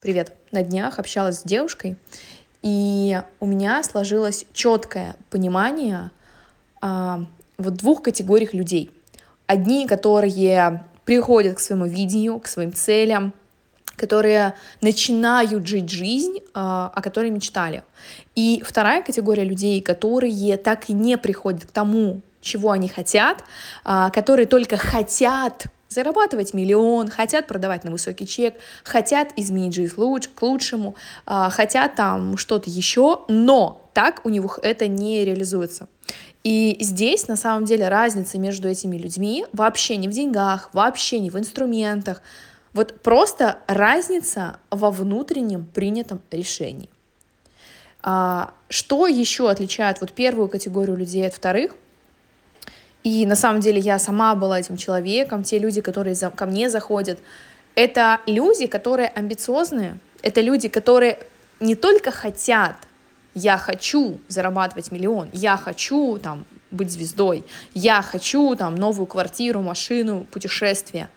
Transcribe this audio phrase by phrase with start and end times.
[0.00, 0.32] Привет.
[0.50, 1.98] На днях общалась с девушкой,
[2.62, 6.10] и у меня сложилось четкое понимание
[6.80, 7.26] а,
[7.58, 8.90] вот двух категориях людей.
[9.46, 13.34] Одни, которые приходят к своему видению, к своим целям,
[13.96, 17.82] которые начинают жить жизнь, а, о которой мечтали.
[18.34, 23.44] И вторая категория людей, которые так и не приходят к тому, чего они хотят,
[23.84, 28.54] а, которые только хотят зарабатывать миллион, хотят продавать на высокий чек,
[28.84, 30.94] хотят изменить жизнь лучше, к лучшему,
[31.26, 35.88] а, хотят там что-то еще, но так у них это не реализуется.
[36.44, 41.28] И здесь на самом деле разница между этими людьми вообще не в деньгах, вообще не
[41.28, 42.22] в инструментах,
[42.72, 46.88] вот просто разница во внутреннем принятом решении.
[48.02, 51.74] А, что еще отличает вот первую категорию людей от вторых?
[53.02, 56.68] И на самом деле я сама была этим человеком, те люди, которые за, ко мне
[56.68, 57.18] заходят,
[57.74, 61.18] это люди, которые амбициозные, это люди, которые
[61.60, 62.76] не только хотят,
[63.34, 70.26] я хочу зарабатывать миллион, я хочу там быть звездой, я хочу там новую квартиру, машину,
[70.30, 71.08] путешествие.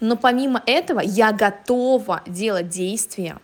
[0.00, 3.36] Но помимо этого я готова делать действия,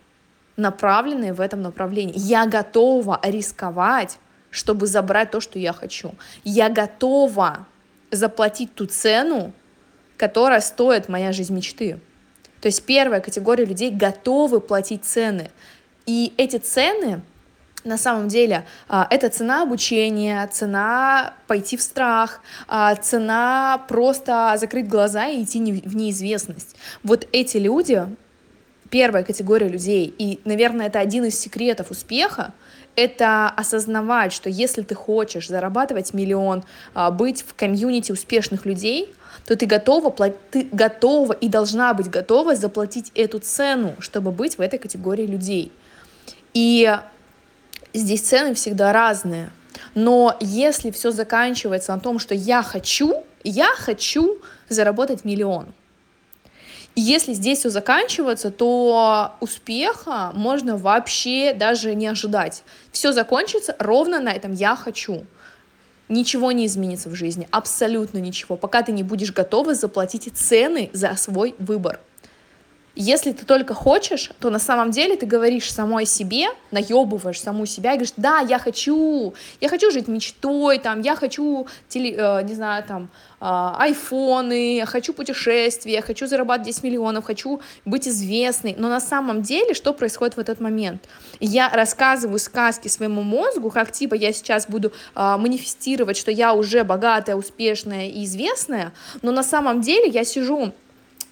[0.55, 2.13] направленные в этом направлении.
[2.15, 4.17] Я готова рисковать,
[4.51, 6.13] чтобы забрать то, что я хочу.
[6.43, 7.65] Я готова
[8.15, 9.53] заплатить ту цену,
[10.17, 11.99] которая стоит моя жизнь мечты.
[12.61, 15.51] То есть первая категория людей готовы платить цены.
[16.05, 17.21] И эти цены,
[17.83, 24.87] на самом деле, а, это цена обучения, цена пойти в страх, а, цена просто закрыть
[24.87, 26.75] глаза и идти в неизвестность.
[27.03, 28.07] Вот эти люди,
[28.89, 32.53] первая категория людей, и, наверное, это один из секретов успеха,
[32.95, 36.63] это осознавать, что если ты хочешь зарабатывать миллион,
[36.93, 39.13] а, быть в комьюнити успешных людей,
[39.45, 40.11] то ты готова,
[40.51, 45.71] ты готова и должна быть готова заплатить эту цену, чтобы быть в этой категории людей.
[46.53, 46.95] И
[47.93, 49.49] здесь цены всегда разные.
[49.95, 54.37] Но если все заканчивается на том, что я хочу, я хочу
[54.69, 55.73] заработать миллион–
[56.95, 62.63] если здесь все заканчивается, то успеха можно вообще даже не ожидать.
[62.91, 65.25] Все закончится ровно на этом «я хочу».
[66.09, 71.15] Ничего не изменится в жизни, абсолютно ничего, пока ты не будешь готова заплатить цены за
[71.15, 72.01] свой выбор.
[72.95, 77.93] Если ты только хочешь, то на самом деле ты говоришь самой себе, наебываешь саму себя
[77.93, 82.53] и говоришь, да, я хочу, я хочу жить мечтой, там, я хочу, теле, э, не
[82.53, 83.09] знаю, там,
[83.41, 88.75] э, айфоны, я хочу путешествия, я хочу зарабатывать 10 миллионов, хочу быть известной.
[88.77, 91.03] Но на самом деле что происходит в этот момент?
[91.39, 96.83] Я рассказываю сказки своему мозгу, как типа я сейчас буду э, манифестировать, что я уже
[96.83, 98.93] богатая, успешная и известная,
[99.23, 100.73] но на самом деле я сижу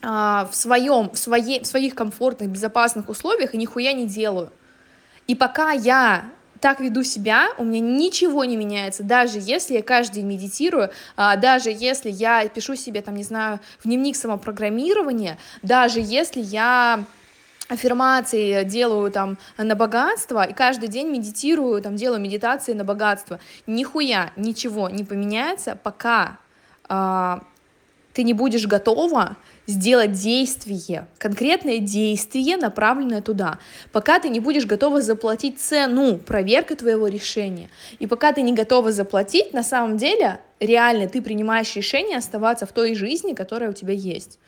[0.01, 4.51] а, в своем, в, своей, в своих комфортных, безопасных условиях и нихуя не делаю.
[5.27, 6.25] И пока я
[6.59, 11.35] так веду себя, у меня ничего не меняется, даже если я каждый день медитирую, а,
[11.35, 17.03] даже если я пишу себе, там, не знаю, в дневник самопрограммирования, даже если я
[17.67, 24.31] аффирмации делаю там на богатство, и каждый день медитирую, там делаю медитации на богатство, нихуя
[24.35, 26.37] ничего не поменяется, пока
[26.89, 27.41] а,
[28.13, 29.37] ты не будешь готова
[29.71, 33.59] сделать действие, конкретное действие, направленное туда,
[33.91, 37.69] пока ты не будешь готова заплатить цену, проверка твоего решения.
[37.99, 42.71] И пока ты не готова заплатить, на самом деле, реально ты принимаешь решение оставаться в
[42.71, 44.39] той жизни, которая у тебя есть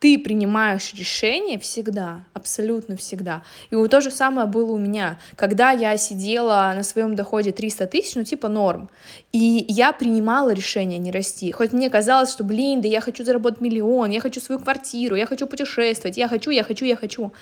[0.00, 3.42] ты принимаешь решение всегда, абсолютно всегда.
[3.70, 7.86] И вот то же самое было у меня, когда я сидела на своем доходе 300
[7.86, 8.88] тысяч, ну типа норм,
[9.32, 11.52] и я принимала решение не расти.
[11.52, 15.26] Хоть мне казалось, что, блин, да я хочу заработать миллион, я хочу свою квартиру, я
[15.26, 17.32] хочу путешествовать, я хочу, я хочу, я хочу.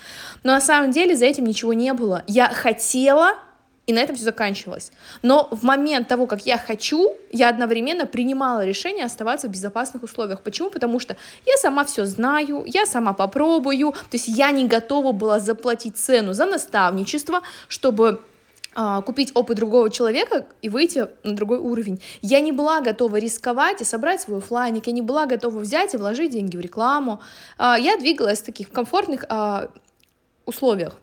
[0.43, 2.23] Но на самом деле за этим ничего не было.
[2.27, 3.35] Я хотела,
[3.89, 4.91] и на этом все заканчивалось.
[5.23, 10.41] Но в момент того, как я хочу, я одновременно принимала решение оставаться в безопасных условиях.
[10.43, 10.69] Почему?
[10.69, 11.17] Потому что
[11.47, 16.33] я сама все знаю, я сама попробую, то есть я не готова была заплатить цену
[16.33, 18.21] за наставничество, чтобы
[18.75, 21.99] а, купить опыт другого человека и выйти на другой уровень.
[22.21, 25.97] Я не была готова рисковать и собрать свой офлайник, я не была готова взять и
[25.97, 27.21] вложить деньги в рекламу.
[27.57, 29.69] А, я двигалась в таких комфортных а,
[30.45, 30.95] условиях.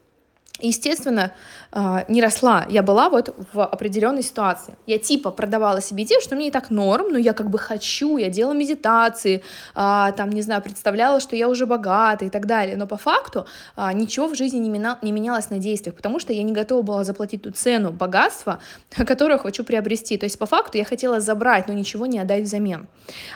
[0.61, 1.33] Естественно,
[1.73, 2.67] а, не росла.
[2.69, 4.77] Я была вот в определенной ситуации.
[4.87, 8.17] Я типа продавала себе идею, что мне и так норм, но я как бы хочу,
[8.17, 9.43] я делала медитации,
[9.75, 12.77] а, там, не знаю, представляла, что я уже богата и так далее.
[12.77, 16.33] Но по факту а, ничего в жизни не, меня, не менялось на действиях, потому что
[16.33, 18.61] я не готова была заплатить ту цену богатства,
[18.97, 20.17] которую хочу приобрести.
[20.17, 22.87] То есть по факту я хотела забрать, но ничего не отдать взамен.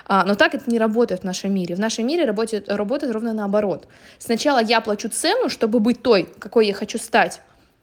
[0.09, 1.75] Но так это не работает в нашем мире.
[1.75, 3.87] В нашем мире работает, работает ровно наоборот.
[4.19, 7.41] Сначала я плачу цену, чтобы быть той, какой я хочу стать,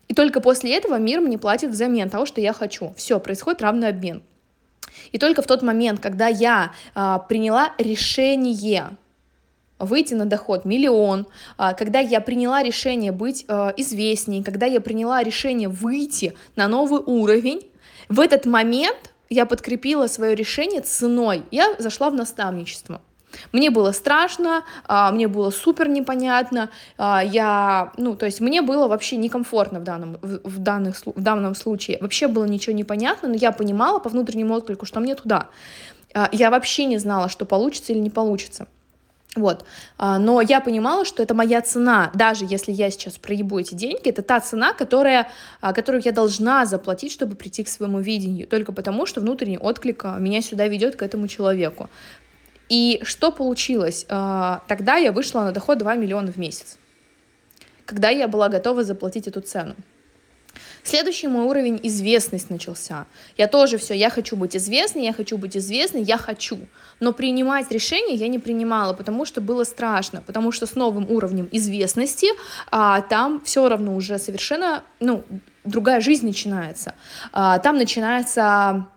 [0.08, 2.94] и только после этого мир мне платит взамен того, что я хочу.
[2.96, 4.24] Все, происходит равный обмен.
[5.12, 8.98] И только в тот момент, когда я а, приняла решение
[9.80, 11.28] выйти на доход миллион,
[11.58, 17.02] а, когда я приняла решение быть а, известней, когда я приняла решение выйти на новый
[17.06, 17.70] уровень,
[18.08, 21.44] в этот момент я подкрепила свое решение ценой.
[21.52, 23.02] Я зашла в наставничество.
[23.52, 28.88] Мне было страшно, а, мне было супер непонятно, а, я, ну, то есть мне было
[28.88, 33.52] вообще некомфортно в данном, в, данных, в данном случае, вообще было ничего непонятно, но я
[33.52, 35.48] понимала по внутреннему отклику, что мне туда.
[36.14, 38.68] А, я вообще не знала, что получится или не получится.
[39.36, 39.66] Вот.
[40.00, 44.24] Но я понимала, что это моя цена, даже если я сейчас проебу эти деньги, это
[44.24, 45.30] та цена, которая,
[45.62, 50.42] которую я должна заплатить, чтобы прийти к своему видению, только потому, что внутренний отклик меня
[50.42, 51.88] сюда ведет к этому человеку.
[52.70, 54.06] И что получилось?
[54.10, 56.78] А, тогда я вышла на доход 2 миллиона в месяц,
[57.86, 59.76] когда я была готова заплатить эту цену.
[60.84, 63.06] Следующий мой уровень известность начался.
[63.38, 66.60] Я тоже все, я хочу быть известной, я хочу быть известной, я хочу.
[67.00, 71.50] Но принимать решения я не принимала, потому что было страшно, потому что с новым уровнем
[71.52, 72.28] известности
[72.72, 75.24] а, там все равно уже совершенно, ну,
[75.66, 76.96] другая жизнь начинается.
[77.34, 78.88] А, там начинается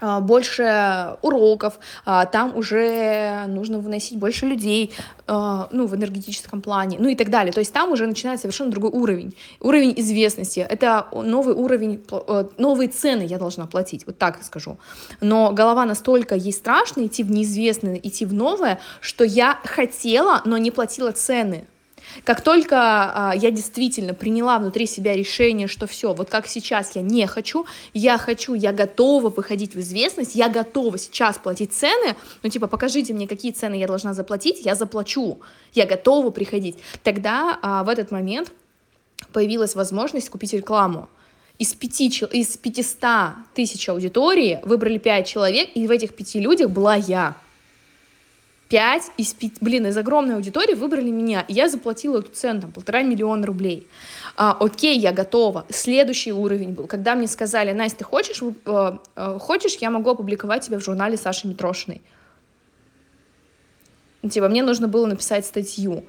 [0.00, 4.92] больше уроков, а, там уже нужно выносить больше людей,
[5.26, 7.52] а, ну, в энергетическом плане, ну и так далее.
[7.52, 9.34] То есть там уже начинается совершенно другой уровень.
[9.60, 10.60] Уровень известности.
[10.60, 14.78] Это новый уровень, э, новые цены я должна платить, вот так скажу.
[15.20, 20.58] Но голова настолько ей страшно идти в неизвестное, идти в новое, что я хотела, но
[20.58, 21.66] не платила цены.
[22.24, 27.02] Как только а, я действительно приняла внутри себя решение, что все, вот как сейчас я
[27.02, 32.50] не хочу, я хочу, я готова выходить в известность, я готова сейчас платить цены, ну
[32.50, 35.38] типа покажите мне, какие цены я должна заплатить, я заплачу,
[35.74, 36.76] я готова приходить.
[37.02, 38.52] Тогда а, в этот момент
[39.32, 41.08] появилась возможность купить рекламу.
[41.58, 46.94] Из, пяти, из 500 тысяч аудитории выбрали 5 человек, и в этих пяти людях была
[46.94, 47.36] я.
[48.68, 52.72] 5 из 5, блин, из огромной аудитории выбрали меня, и я заплатила эту цену, там,
[52.72, 53.86] полтора миллиона рублей.
[54.36, 55.64] А, окей, я готова.
[55.70, 60.66] Следующий уровень был, когда мне сказали, Настя, ты хочешь, э, э, хочешь, я могу опубликовать
[60.66, 62.02] тебя в журнале Саши Митрошиной.
[64.30, 66.04] Типа, мне нужно было написать статью.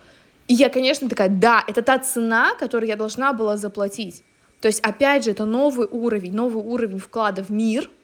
[0.48, 4.24] И я, конечно, такая, да, это та цена, которую я должна была заплатить.
[4.60, 7.90] То есть, опять же, это новый уровень, новый уровень вклада в мир—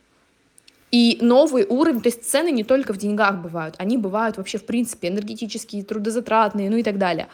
[0.95, 4.65] и новый уровень, то есть цены не только в деньгах бывают, они бывают вообще в
[4.65, 7.27] принципе энергетические, трудозатратные, ну и так далее.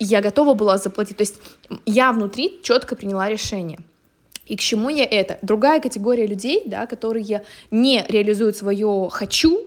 [0.00, 1.36] Я готова была заплатить, то есть
[1.86, 3.78] я внутри четко приняла решение.
[4.46, 5.38] И к чему я это?
[5.42, 9.60] Другая категория людей, да, которые не реализуют свое «хочу»,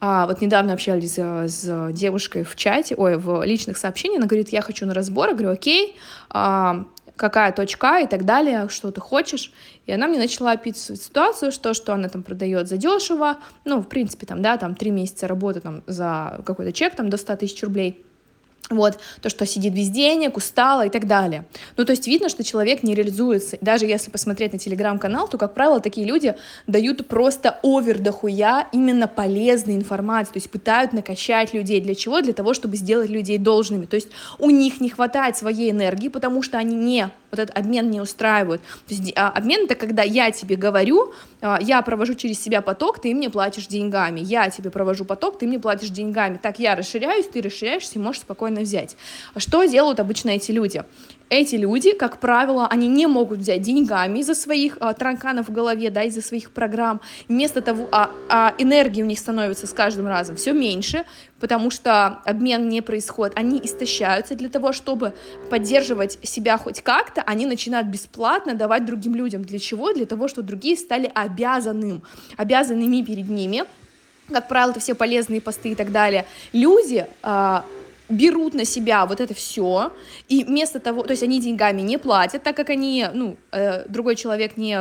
[0.00, 4.50] а, вот недавно общались с, с девушкой в чате, ой, в личных сообщениях, она говорит,
[4.50, 5.96] я хочу на разбор, я говорю, окей,
[6.28, 6.84] а,
[7.16, 9.52] какая точка и так далее, что ты хочешь.
[9.86, 13.88] И она мне начала описывать ситуацию, что, что она там продает за дешево, ну, в
[13.88, 17.62] принципе, там, да, там, три месяца работы там за какой-то чек, там, до 100 тысяч
[17.62, 18.04] рублей.
[18.70, 21.44] Вот, то, что сидит без денег, устала и так далее.
[21.76, 23.58] Ну, то есть видно, что человек не реализуется.
[23.60, 26.34] Даже если посмотреть на телеграм-канал, то, как правило, такие люди
[26.66, 31.80] дают просто овер дохуя именно полезной информации, то есть пытают накачать людей.
[31.82, 32.22] Для чего?
[32.22, 33.84] Для того, чтобы сделать людей должными.
[33.84, 34.08] То есть
[34.38, 38.62] у них не хватает своей энергии, потому что они не вот этот обмен не устраивают.
[38.86, 43.00] То есть а, обмен это когда я тебе говорю, а, я провожу через себя поток,
[43.00, 46.38] ты мне платишь деньгами, я тебе провожу поток, ты мне платишь деньгами.
[46.40, 48.96] Так я расширяюсь, ты расширяешься и можешь спокойно взять.
[49.36, 50.84] Что делают обычно эти люди?
[51.30, 55.90] Эти люди, как правило, они не могут взять деньгами из-за своих а, тараканов в голове,
[55.90, 57.00] да, из-за своих программ.
[57.28, 61.04] Вместо того, а, а энергии у них становится с каждым разом все меньше,
[61.40, 63.38] потому что обмен не происходит.
[63.38, 65.14] Они истощаются для того, чтобы
[65.50, 69.44] поддерживать себя хоть как-то, они начинают бесплатно давать другим людям.
[69.44, 69.92] Для чего?
[69.94, 72.02] Для того, чтобы другие стали обязанным,
[72.36, 73.64] обязанными перед ними.
[74.30, 76.26] Как правило, это все полезные посты и так далее.
[76.52, 77.64] Люди а,
[78.08, 79.92] берут на себя вот это все,
[80.28, 84.16] и вместо того, то есть они деньгами не платят, так как они, ну, э, другой
[84.16, 84.78] человек не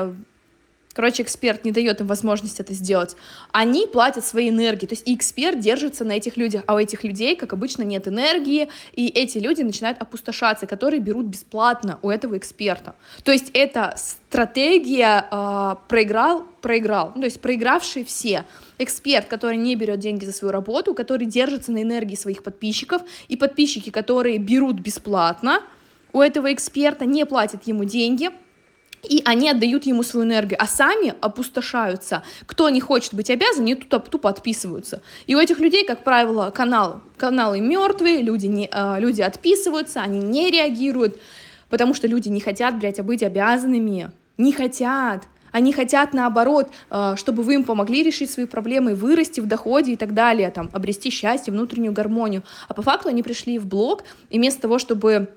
[0.94, 3.16] короче, эксперт не дает им возможность это сделать,
[3.52, 7.04] они платят свои энергии, то есть и эксперт держится на этих людях, а у этих
[7.04, 12.38] людей, как обычно, нет энергии, и эти люди начинают опустошаться, которые берут бесплатно у этого
[12.38, 12.96] эксперта.
[13.24, 18.46] То есть это стратегия э, проиграл, проиграл, ну, то есть проигравшие все.
[18.80, 23.38] Эксперт, который не берет деньги за свою работу, который держится на энергии своих подписчиков, и
[23.38, 25.62] подписчики, которые берут бесплатно,
[26.14, 28.30] у этого эксперта не платят ему деньги,
[29.04, 32.24] и они отдают ему свою энергию, а сами опустошаются.
[32.46, 35.02] Кто не хочет быть обязан, они тупо, тупо отписываются.
[35.28, 40.20] И у этих людей, как правило, канал, каналы мертвые, люди, не, э, люди отписываются, они
[40.20, 41.20] не реагируют,
[41.70, 44.12] потому что люди не хотят, блядь, быть обязанными.
[44.38, 45.24] Не хотят.
[45.52, 49.96] Они хотят, наоборот, э, чтобы вы им помогли решить свои проблемы, вырасти в доходе и
[49.96, 52.44] так далее, там, обрести счастье, внутреннюю гармонию.
[52.68, 55.28] А по факту они пришли в блог, и вместо того, чтобы а,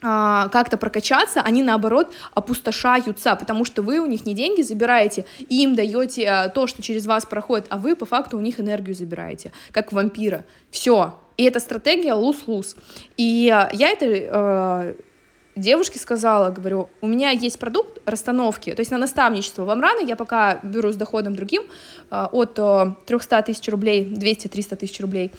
[0.00, 6.26] как-то прокачаться, они наоборот опустошаются, потому что вы у них не деньги забираете, им даете
[6.26, 9.92] а, то, что через вас проходит, а вы по факту у них энергию забираете, как
[9.92, 10.44] вампира.
[10.70, 11.18] Все.
[11.36, 12.76] И эта стратегия луз-луз.
[13.18, 14.94] И а, я это э,
[15.54, 20.16] девушке сказала, говорю, у меня есть продукт расстановки, то есть на наставничество вам рано, я
[20.16, 21.64] пока беру с доходом другим
[22.10, 25.32] э, от э, 300 тысяч рублей, 200-300 тысяч рублей,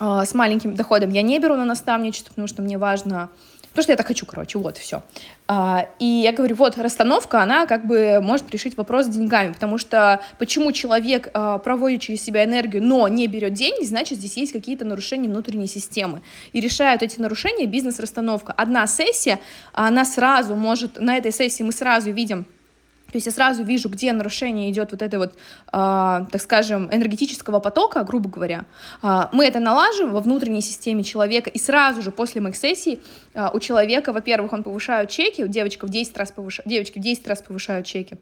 [0.00, 3.30] с маленьким доходом я не беру на наставничество, потому что мне важно
[3.78, 5.04] Потому что я так хочу, короче, вот, все.
[5.46, 9.78] А, и я говорю, вот, расстановка, она как бы может решить вопрос с деньгами, потому
[9.78, 14.52] что почему человек а, проводит через себя энергию, но не берет деньги, значит, здесь есть
[14.52, 16.22] какие-то нарушения внутренней системы.
[16.52, 18.52] И решают эти нарушения бизнес-расстановка.
[18.52, 19.38] Одна сессия,
[19.72, 22.46] она сразу может, на этой сессии мы сразу видим,
[23.10, 25.36] то есть я сразу вижу, где нарушение идет вот этой вот, э,
[25.72, 28.66] так скажем, энергетического потока, грубо говоря.
[29.02, 33.00] Э, мы это налаживаем во внутренней системе человека, и сразу же после моих сессий
[33.32, 37.02] э, у человека, во-первых, он повышает чеки, у девочек в 10 раз повышают, девочки в
[37.02, 38.18] 10 раз повышают чеки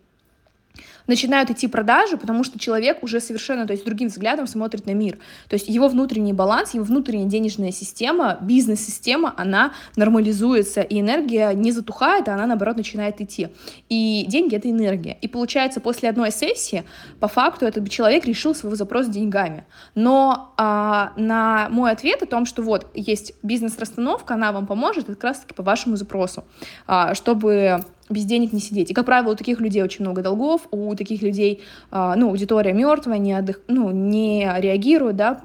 [1.06, 5.18] начинают идти продажи, потому что человек уже совершенно, то есть другим взглядом смотрит на мир.
[5.48, 11.72] То есть его внутренний баланс, его внутренняя денежная система, бизнес-система, она нормализуется, и энергия не
[11.72, 13.48] затухает, а она, наоборот, начинает идти.
[13.88, 15.16] И деньги— это энергия.
[15.20, 16.84] И получается, после одной сессии,
[17.20, 19.64] по факту, этот человек решил свой запрос деньгами.
[19.94, 25.14] Но а, на мой ответ о том, что вот есть бизнес-расстановка, она вам поможет, это
[25.14, 26.44] как раз-таки по вашему запросу,
[26.86, 28.90] а, чтобы без денег не сидеть.
[28.90, 32.72] И, как правило, у таких людей очень много долгов, у таких людей, а, ну, аудитория
[32.72, 35.40] мертвая, не, отдых, ну, не реагирует, да,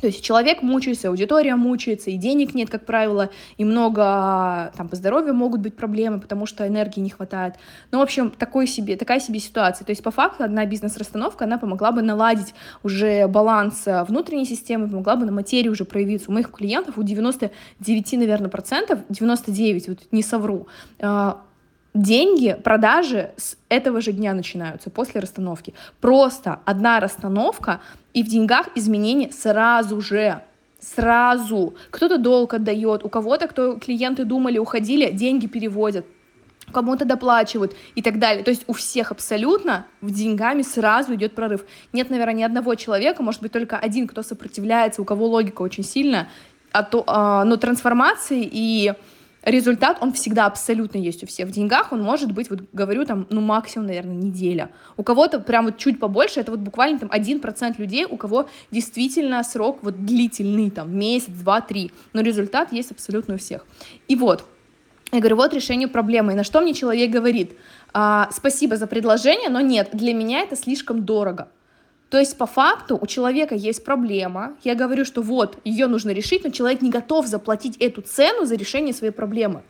[0.00, 4.96] то есть человек мучается, аудитория мучается, и денег нет, как правило, и много, там, по
[4.96, 7.54] здоровью могут быть проблемы, потому что энергии не хватает.
[7.90, 9.84] Ну, в общем, такой себе, такая себе ситуация.
[9.84, 15.16] То есть, по факту, одна бизнес-расстановка, она помогла бы наладить уже баланс внутренней системы, помогла
[15.16, 16.30] бы на материи уже проявиться.
[16.30, 20.66] У моих клиентов, у 99, наверное, процентов, 99, вот не совру,
[21.00, 21.42] а,
[21.94, 25.74] деньги, продажи с этого же дня начинаются, после расстановки.
[26.00, 27.80] Просто одна расстановка,
[28.14, 30.42] и в деньгах изменения сразу же.
[30.80, 31.74] Сразу.
[31.90, 36.06] Кто-то долг отдает, у кого-то, кто клиенты думали, уходили, деньги переводят
[36.72, 38.42] кому-то доплачивают и так далее.
[38.42, 41.64] То есть у всех абсолютно в деньгами сразу идет прорыв.
[41.92, 45.84] Нет, наверное, ни одного человека, может быть, только один, кто сопротивляется, у кого логика очень
[45.84, 46.28] сильная,
[46.72, 48.94] а то, а, но трансформации и
[49.42, 51.48] результат, он всегда абсолютно есть у всех.
[51.48, 54.70] В деньгах он может быть, вот говорю, там, ну, максимум, наверное, неделя.
[54.96, 59.42] У кого-то прям вот чуть побольше, это вот буквально там 1% людей, у кого действительно
[59.42, 61.90] срок вот длительный, там, месяц, два, три.
[62.12, 63.66] Но результат есть абсолютно у всех.
[64.08, 64.44] И вот,
[65.12, 66.32] я говорю, вот решение проблемы.
[66.32, 67.52] И на что мне человек говорит?
[67.92, 71.48] А, спасибо за предложение, но нет, для меня это слишком дорого.
[72.12, 76.44] То есть по факту у человека есть проблема, я говорю, что вот, ее нужно решить,
[76.44, 79.62] но человек не готов заплатить эту цену за решение своей проблемы.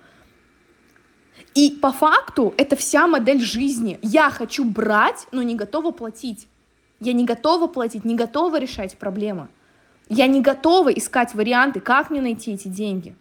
[1.55, 4.01] И по факту это вся модель жизни.
[4.03, 6.49] Я хочу брать, но не готова платить.
[6.99, 9.47] Я не готова платить, не готова решать проблемы.
[10.09, 13.15] Я не готова искать варианты, как мне найти эти деньги.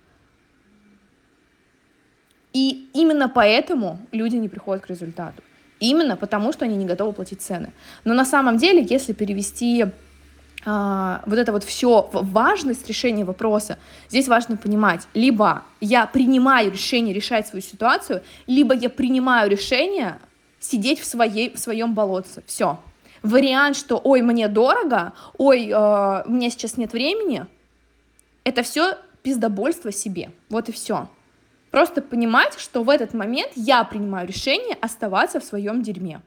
[2.54, 5.44] И именно поэтому люди не приходят к результату.
[5.82, 7.74] Именно потому, что они не готовы платить цены.
[8.04, 9.88] Но на самом деле, если перевести
[10.64, 17.16] а, вот это вот все важность решения вопроса, здесь важно понимать, либо я принимаю решение
[17.16, 20.20] решать свою ситуацию, либо я принимаю решение
[20.60, 22.44] сидеть в, своей, в своем болотце.
[22.46, 22.80] Все.
[23.24, 27.48] Вариант, что ой, мне дорого, ой, э, у меня сейчас нет времени,
[28.44, 30.32] это все пиздобольство себе.
[30.50, 31.10] Вот и все.
[31.72, 36.22] Просто понимать, что в этот момент я принимаю решение оставаться в своем дерьме.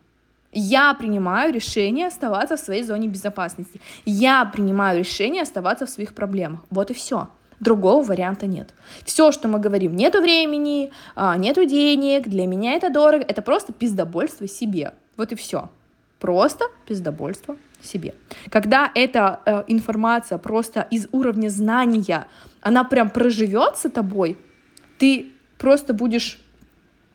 [0.53, 3.81] Я принимаю решение оставаться в своей зоне безопасности.
[4.07, 6.61] Я принимаю решение оставаться в своих проблемах.
[6.71, 7.29] Вот и все.
[7.61, 8.73] Другого варианта нет.
[9.05, 13.73] Все, что мы говорим, нету времени, а, нету денег, для меня это дорого, это просто
[13.73, 14.95] пиздобольство себе.
[15.17, 15.71] Вот и все.
[16.21, 18.15] Просто пиздобольство себе.
[18.51, 22.27] Когда эта э, информация просто из уровня знания,
[22.63, 24.39] она прям проживется тобой,
[24.99, 26.39] ты просто будешь,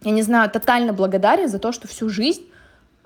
[0.02, 2.44] я не знаю, тотально благодарен за то, что всю жизнь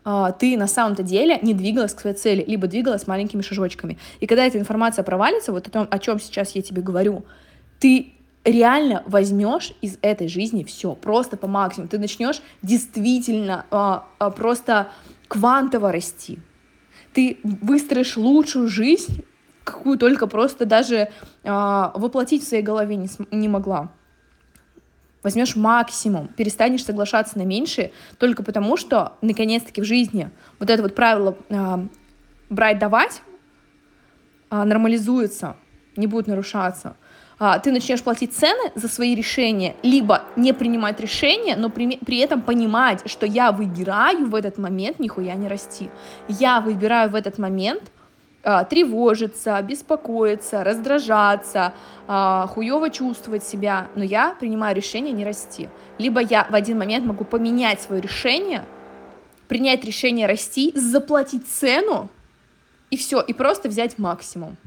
[0.05, 3.97] э, ты на самом-то деле не двигалась к своей цели, либо двигалась маленькими шажочками.
[4.19, 7.25] И когда эта информация провалится, вот о том, о чем сейчас я тебе говорю,
[7.79, 8.13] ты
[8.43, 11.89] реально возьмешь из этой жизни все, просто по максимуму.
[11.89, 14.89] Ты начнешь действительно а, а, просто
[15.27, 16.39] квантово расти.
[17.13, 19.23] Ты выстроишь лучшую жизнь,
[19.63, 21.09] какую только просто даже
[21.43, 23.91] а, воплотить в своей голове не, не могла.
[25.23, 30.95] Возьмешь максимум, перестанешь соглашаться на меньшее, только потому что, наконец-таки, в жизни вот это вот
[30.95, 31.85] правило а,
[32.49, 33.21] брать-давать
[34.49, 35.55] а, нормализуется,
[35.95, 36.97] не будет нарушаться.
[37.39, 42.19] А, ты начнешь платить цены за свои решения, либо не принимать решения, но при, при
[42.19, 45.89] этом понимать, что я выбираю в этот момент нихуя не расти.
[46.27, 47.83] Я выбираю в этот момент
[48.65, 51.73] тревожиться, беспокоиться, раздражаться,
[52.07, 55.69] а, хуево чувствовать себя, но я принимаю решение не расти.
[55.97, 58.65] Либо я в один момент могу поменять свое решение,
[59.47, 62.09] принять решение расти, заплатить цену,
[62.89, 64.57] и все, и просто взять максимум.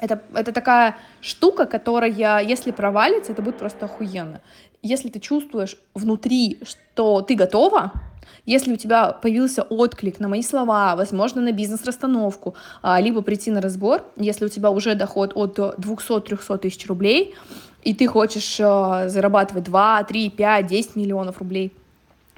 [0.00, 4.40] Это, это такая штука, которая, если провалится, это будет просто охуенно.
[4.82, 7.92] Если ты чувствуешь внутри, что ты готова,
[8.46, 13.60] если у тебя появился отклик на мои слова, возможно, на бизнес-расстановку, а, либо прийти на
[13.60, 17.34] разбор, если у тебя уже доход от 200-300 тысяч рублей,
[17.82, 21.72] и ты хочешь а, зарабатывать 2, 3, 5, 10 миллионов рублей–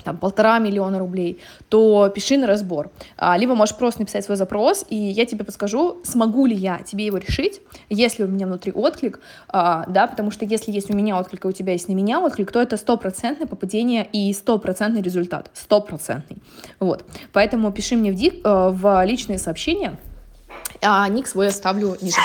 [0.06, 2.90] там полтора миллиона рублей, то пиши на разбор.
[3.18, 7.04] А, либо можешь просто написать свой запрос, и я тебе подскажу, смогу ли я тебе
[7.04, 7.60] его решить,
[7.90, 11.48] если у меня внутри отклик, а, да, потому что если есть у меня отклик, и
[11.48, 16.38] у тебя есть на меня отклик, то это стопроцентное попадение и стопроцентный результат, стопроцентный.
[16.78, 19.98] Вот, поэтому пиши мне в, э, в личные сообщения,
[20.80, 22.20] а ник свой оставлю ниже.